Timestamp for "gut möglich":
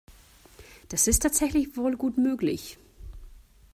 1.95-2.79